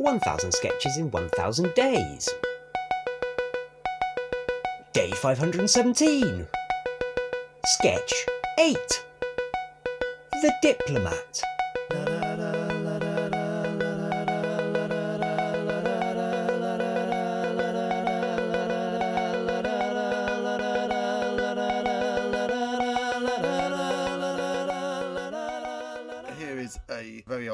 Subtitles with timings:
[0.00, 2.26] 1000 sketches in 1000 days.
[4.94, 6.46] Day 517.
[7.66, 8.26] Sketch
[8.58, 8.76] 8.
[10.40, 11.49] The Diplomat.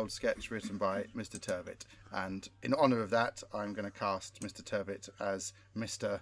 [0.06, 1.40] Old sketch written by Mr.
[1.40, 4.64] Turbot, and in honour of that, I'm going to cast Mr.
[4.64, 6.20] Turbot as Mr.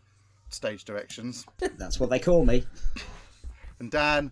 [0.48, 1.44] Stage Directions,
[1.76, 2.64] That's what they call me.
[3.78, 4.30] and Dan.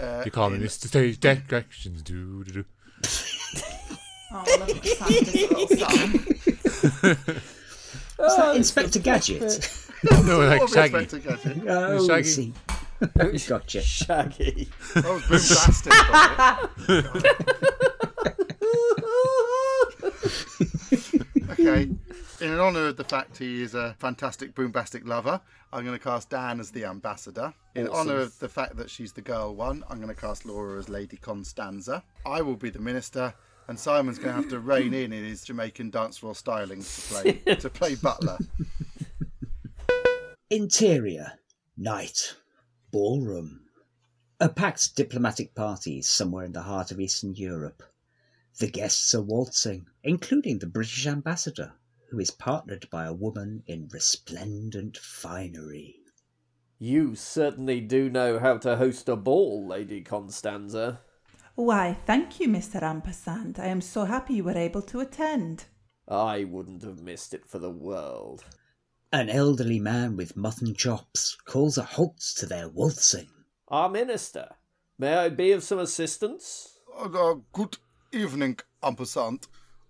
[0.00, 0.86] Uh, You call me Mr.
[0.86, 2.02] Stage Directions.
[2.02, 2.64] Do, do, do.
[4.34, 5.68] Oh, I love Santa's little.
[8.24, 9.78] Is that Inspector Gadget?
[10.24, 10.96] No, like Oh, Shaggy.
[10.98, 11.62] Inspector Gadget.
[11.68, 12.24] oh, Shaggy.
[12.24, 12.52] see.
[13.48, 13.82] gotcha.
[13.82, 14.68] Shaggy.
[14.94, 15.92] That was bombastic.
[16.88, 17.91] wasn't
[21.72, 21.90] okay.
[22.40, 25.40] In honour of the fact he is a fantastic boombastic lover,
[25.72, 27.54] I'm going to cast Dan as the ambassador.
[27.74, 30.78] In honour of the fact that she's the girl one, I'm going to cast Laura
[30.78, 32.02] as Lady Constanza.
[32.26, 33.32] I will be the minister,
[33.68, 37.00] and Simon's going to have to rein in in his Jamaican dance floor styling to
[37.02, 38.38] play to play butler.
[40.50, 41.32] Interior.
[41.76, 42.34] Night.
[42.90, 43.60] Ballroom.
[44.40, 47.82] A packed diplomatic party somewhere in the heart of Eastern Europe.
[48.58, 51.72] The guests are waltzing, including the British ambassador,
[52.10, 55.96] who is partnered by a woman in resplendent finery.
[56.78, 61.00] You certainly do know how to host a ball, Lady Constanza.
[61.54, 62.82] Why, thank you, Mr.
[62.82, 63.58] Ampersand.
[63.58, 65.66] I am so happy you were able to attend.
[66.08, 68.44] I wouldn't have missed it for the world.
[69.12, 73.28] An elderly man with mutton chops calls a halt to their waltzing.
[73.68, 74.48] Our minister.
[74.98, 76.78] May I be of some assistance?
[76.98, 77.78] Uh, good
[78.12, 79.46] evening, Ampersand.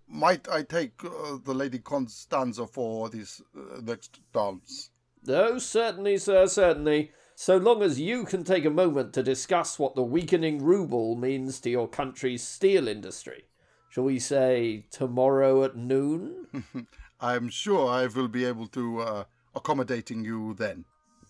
[0.09, 4.91] Might I take uh, the Lady Constanza for this uh, next dance?
[5.28, 7.12] Oh, certainly, sir, certainly.
[7.34, 11.60] So long as you can take a moment to discuss what the weakening ruble means
[11.60, 13.44] to your country's steel industry.
[13.88, 16.47] Shall we say tomorrow at noon?
[17.21, 20.84] I'm sure I will be able to uh, accommodating you then.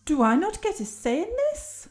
[0.04, 1.88] Do I not get a say in this?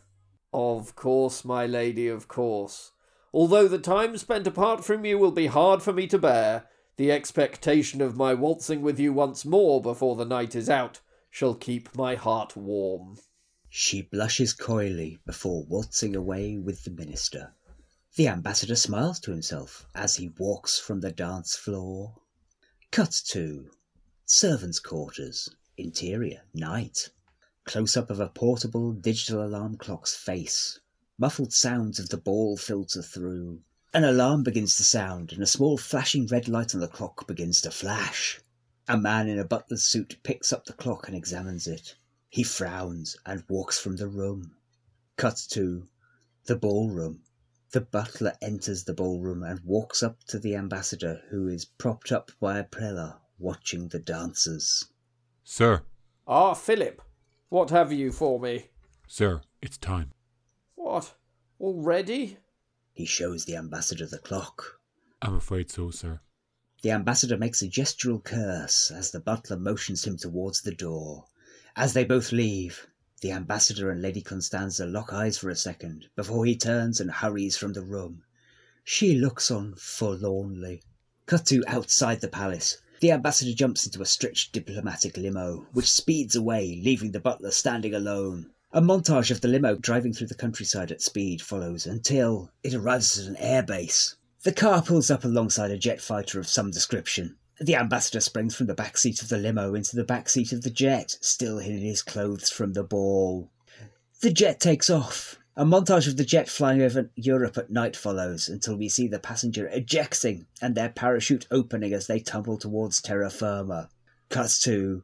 [0.54, 2.92] Of course, my lady, of course.
[3.34, 7.12] Although the time spent apart from you will be hard for me to bear, the
[7.12, 11.00] expectation of my waltzing with you once more before the night is out
[11.30, 13.18] shall keep my heart warm.
[13.70, 17.54] She blushes coyly before waltzing away with the minister.
[18.16, 22.18] The ambassador smiles to himself as he walks from the dance floor.
[22.92, 23.72] Cut to
[24.26, 27.08] servants' quarters, interior, night.
[27.64, 30.82] Close up of a portable digital alarm clock's face.
[31.22, 33.62] Muffled sounds of the ball filter through.
[33.94, 37.62] An alarm begins to sound, and a small flashing red light on the clock begins
[37.62, 38.42] to flash.
[38.88, 41.94] A man in a butler's suit picks up the clock and examines it.
[42.28, 44.56] He frowns and walks from the room.
[45.16, 45.88] Cut to
[46.46, 47.22] the ballroom.
[47.70, 52.32] The butler enters the ballroom and walks up to the ambassador, who is propped up
[52.40, 54.86] by a pillar, watching the dancers.
[55.44, 55.84] Sir,
[56.28, 57.00] Ah, Philip,
[57.50, 58.72] what have you for me?
[59.08, 60.14] sir, it's time.
[60.92, 61.14] What?
[61.58, 62.38] Already?
[62.92, 64.82] He shows the ambassador the clock.
[65.22, 66.20] I'm afraid so, sir.
[66.82, 71.28] The ambassador makes a gestural curse as the butler motions him towards the door.
[71.78, 72.88] As they both leave,
[73.22, 77.56] the ambassador and Lady Constanza lock eyes for a second before he turns and hurries
[77.56, 78.26] from the room.
[78.84, 80.84] She looks on forlornly.
[81.26, 82.80] Cut to outside the palace.
[83.00, 87.94] The ambassador jumps into a stretched diplomatic limo, which speeds away, leaving the butler standing
[87.94, 88.52] alone.
[88.74, 93.20] A montage of the limo driving through the countryside at speed follows until it arrives
[93.20, 94.16] at an airbase.
[94.44, 97.36] The car pulls up alongside a jet fighter of some description.
[97.60, 100.62] The ambassador springs from the back seat of the limo into the back seat of
[100.62, 103.52] the jet, still in his clothes from the ball.
[104.22, 105.38] The jet takes off.
[105.58, 109.20] A montage of the jet flying over Europe at night follows until we see the
[109.20, 113.90] passenger ejecting and their parachute opening as they tumble towards terra firma.
[114.30, 115.04] Cuts to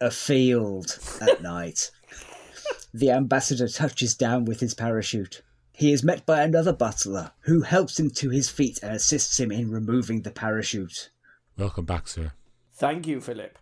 [0.00, 1.92] a field at night.
[2.92, 5.42] The ambassador touches down with his parachute.
[5.72, 9.52] He is met by another butler, who helps him to his feet and assists him
[9.52, 11.10] in removing the parachute.
[11.56, 12.32] Welcome back, sir.
[12.74, 13.58] Thank you, Philip.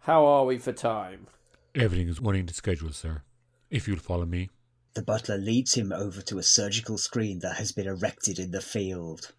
[0.00, 1.28] How are we for time?
[1.74, 3.22] Everything is running to schedule, sir.
[3.70, 4.50] If you'll follow me.
[4.94, 8.60] The butler leads him over to a surgical screen that has been erected in the
[8.60, 9.32] field.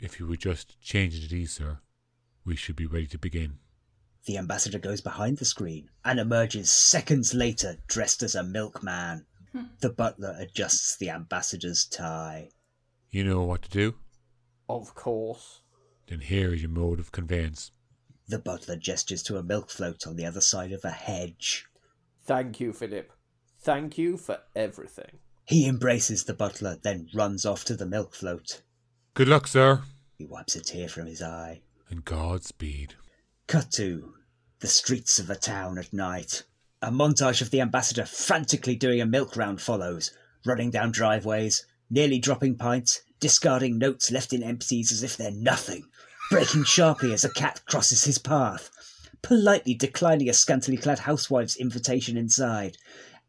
[0.00, 1.78] If you would just change into these, sir,
[2.44, 3.58] we should be ready to begin.
[4.26, 9.24] The ambassador goes behind the screen and emerges seconds later dressed as a milkman.
[9.52, 9.64] Hmm.
[9.80, 12.50] The butler adjusts the ambassador's tie.
[13.10, 13.94] You know what to do?
[14.68, 15.60] Of course.
[16.08, 17.70] Then here is your mode of conveyance.
[18.28, 21.66] The butler gestures to a milk float on the other side of a hedge.
[22.24, 23.12] Thank you, Philip.
[23.60, 25.18] Thank you for everything.
[25.44, 28.62] He embraces the butler, then runs off to the milk float.
[29.14, 29.82] Good luck, sir,
[30.18, 31.62] He wipes a tear from his eye.
[31.88, 32.94] and Godspeed.
[33.46, 34.14] Cut to
[34.60, 36.42] the streets of a town at night.
[36.80, 40.12] A montage of the ambassador frantically doing a milk round follows,
[40.46, 45.88] running down driveways, nearly dropping pints, discarding notes left in empties as if they're nothing,
[46.30, 48.70] breaking sharply as a cat crosses his path,
[49.22, 52.78] politely declining a scantily clad housewife's invitation inside.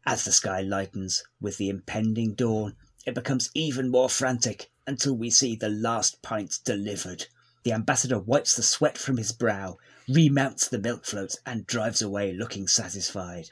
[0.06, 2.74] As the sky lightens with the impending dawn,
[3.04, 7.26] it becomes even more frantic until we see the last pint delivered.
[7.68, 9.76] The ambassador wipes the sweat from his brow,
[10.08, 13.50] remounts the milk float, and drives away looking satisfied.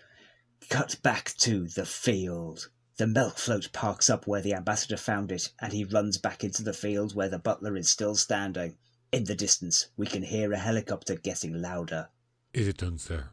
[0.70, 2.70] Cut back to the field.
[2.96, 6.62] The milk float parks up where the ambassador found it, and he runs back into
[6.62, 8.78] the field where the butler is still standing.
[9.12, 12.08] In the distance, we can hear a helicopter getting louder.
[12.54, 13.28] Is it done, sir?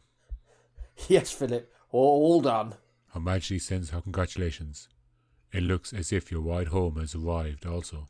[1.07, 1.71] Yes, Philip.
[1.91, 2.75] All done.
[3.13, 4.89] Her Majesty sends her congratulations.
[5.53, 8.09] It looks as if your ride home has arrived also.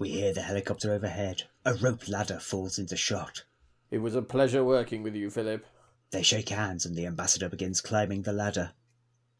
[0.00, 1.42] We hear the helicopter overhead.
[1.66, 3.44] A rope ladder falls into shot.
[3.90, 5.66] It was a pleasure working with you, Philip.
[6.10, 8.72] They shake hands, and the ambassador begins climbing the ladder.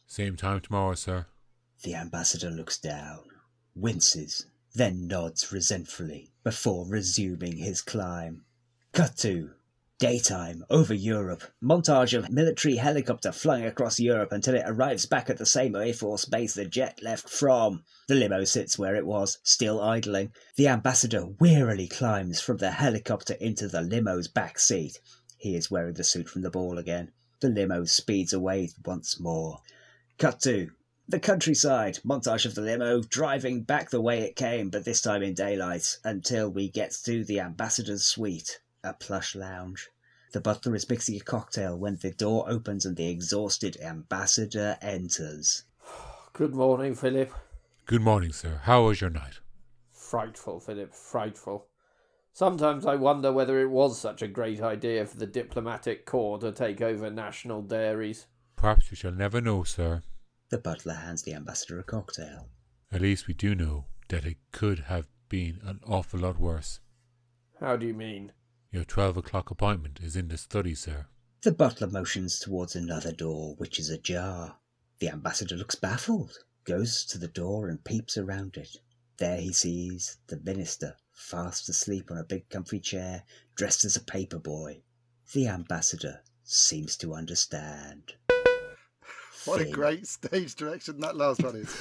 [0.07, 1.25] Same time tomorrow, sir.
[1.83, 3.21] The ambassador looks down,
[3.75, 8.45] winces, then nods resentfully before resuming his climb.
[8.93, 9.53] Cut to
[10.01, 11.45] daytime over Europe.
[11.63, 15.93] Montage of military helicopter flying across Europe until it arrives back at the same Air
[15.93, 17.85] Force base the jet left from.
[18.09, 20.33] The limo sits where it was, still idling.
[20.57, 24.99] The ambassador wearily climbs from the helicopter into the limo's back seat.
[25.37, 27.13] He is wearing the suit from the ball again.
[27.41, 29.61] The limo speeds away once more.
[30.19, 30.71] Cut to
[31.07, 35.23] the countryside, montage of the limo driving back the way it came, but this time
[35.23, 39.91] in daylight, until we get to the ambassador's suite, a plush lounge.
[40.33, 45.65] The butler is mixing a cocktail when the door opens and the exhausted ambassador enters.
[46.33, 47.33] Good morning, Philip.
[47.87, 48.61] Good morning, sir.
[48.65, 49.41] How was your night?
[49.91, 51.67] Frightful, Philip, frightful.
[52.33, 56.53] Sometimes I wonder whether it was such a great idea for the diplomatic corps to
[56.53, 58.27] take over national dairies.
[58.55, 60.03] Perhaps we shall never know, sir.
[60.51, 62.49] The butler hands the ambassador a cocktail.
[62.93, 66.81] At least we do know that it could have been an awful lot worse.
[67.61, 68.33] How do you mean?
[68.73, 71.07] Your twelve o'clock appointment is in the study, sir.
[71.43, 74.59] The butler motions towards another door, which is ajar.
[75.01, 78.77] The ambassador looks baffled, goes to the door and peeps around it.
[79.17, 83.25] There he sees the minister, fast asleep on a big comfy chair,
[83.57, 84.83] dressed as a paper boy.
[85.33, 88.15] The ambassador seems to understand.
[89.47, 91.75] What a great stage direction that last one is.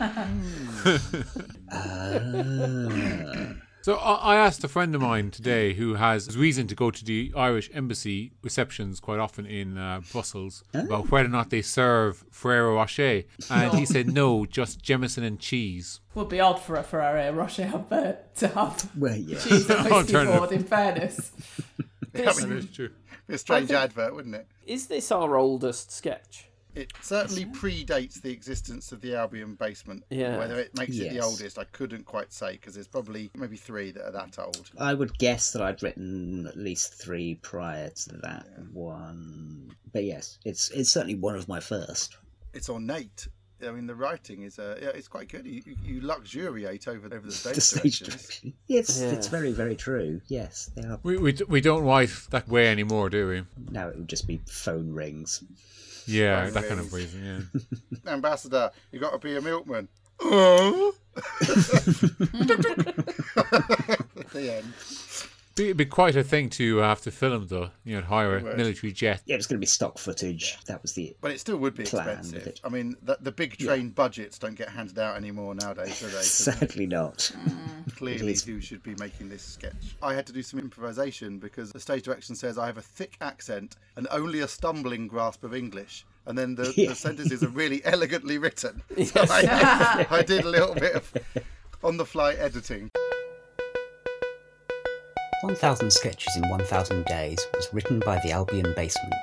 [1.72, 3.54] Ah.
[3.82, 7.04] So I I asked a friend of mine today who has reason to go to
[7.04, 12.24] the Irish embassy receptions quite often in uh, Brussels about whether or not they serve
[12.30, 16.00] Ferrero Rocher, and he said no, just Jameson and cheese.
[16.14, 19.38] Would be odd for a Ferrero Rocher uh, to have well, yeah.
[19.38, 19.88] cheese and
[20.38, 21.32] board, in fairness.
[22.12, 22.90] That That would is true.
[23.28, 24.48] be a strange think- advert, wouldn't it?
[24.66, 26.49] Is this our oldest sketch?
[26.74, 30.04] It certainly predates the existence of the Albion basement.
[30.10, 30.38] Yeah.
[30.38, 31.24] Whether it makes it the Yes.
[31.24, 34.70] oldest, I couldn't quite say because there's probably maybe three that are that old.
[34.78, 39.72] I would guess that I'd written at least three prior to that one.
[39.92, 42.16] But yes, it's it's certainly one of my first.
[42.54, 43.26] It's ornate.
[43.62, 45.44] I mean, the writing is uh, yeah, it's quite good.
[45.46, 48.22] You, you- you luxuriate over over the stage The stage directions.
[48.26, 48.52] direction.
[48.68, 49.08] Yes, Yeah.
[49.10, 50.20] it's very, very true.
[50.28, 50.98] Yes, they are.
[51.02, 53.42] We, we, d- we don't write that way anymore, do we?
[53.70, 55.42] Now it would just be phone rings.
[56.10, 57.48] Yeah, Fine that kind of reason,
[58.04, 58.12] yeah.
[58.12, 59.88] Ambassador, you got to be a milkman.
[60.20, 60.94] Oh.
[64.32, 64.74] the end.
[65.60, 67.70] Be, it'd be quite a thing to uh, have to film, though.
[67.84, 68.56] You know, hire a would.
[68.56, 69.22] military jet.
[69.26, 70.58] Yeah, it was going to be stock footage.
[70.66, 71.14] That was the.
[71.20, 72.46] But it still would be Plan expensive.
[72.46, 72.60] it.
[72.64, 76.12] I mean, the, the big train budgets don't get handed out anymore nowadays, do they?
[76.16, 77.30] 'Cause Sadly not.
[77.96, 78.44] clearly, is.
[78.44, 79.96] who should be making this sketch?
[80.02, 83.16] I had to do some improvisation because the stage direction says I have a thick
[83.20, 86.06] accent and only a stumbling grasp of English.
[86.26, 86.90] And then the, Yeah.
[86.90, 88.82] the sentences are really elegantly written.
[89.04, 91.12] So I, I did a little bit of
[91.82, 92.90] on the fly editing.
[95.42, 99.14] 1000 Sketches in 1000 Days was written by the Albion Basement.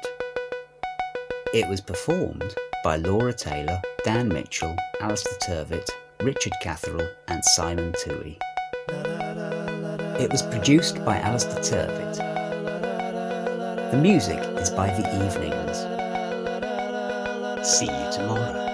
[1.53, 5.87] It was performed by Laura Taylor, Dan Mitchell, Alistair Turvitt,
[6.21, 8.39] Richard Catherall, and Simon Toohey.
[10.19, 12.15] It was produced by Alistair Turvitt.
[13.91, 15.77] The music is by The Evenings.
[17.67, 18.66] See you tomorrow.